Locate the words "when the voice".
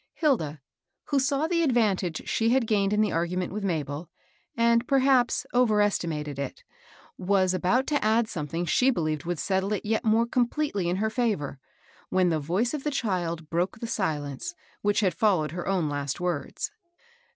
12.29-12.73